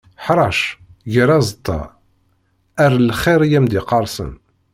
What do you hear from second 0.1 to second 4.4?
Ḥrec, ger aẓeṭṭa, err lxiḍ i am-d-iqqersen.